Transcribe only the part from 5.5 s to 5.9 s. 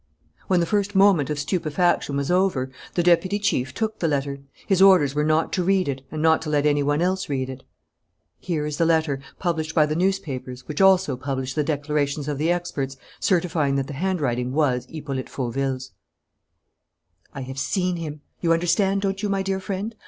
to read